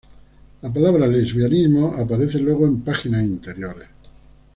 La 0.63 0.73
palabra 0.73 1.05
"Lesbianismo" 1.05 1.93
aparece 1.93 2.39
luego 2.39 2.65
en 2.65 2.81
páginas 2.81 3.21
interiores. 3.23 3.87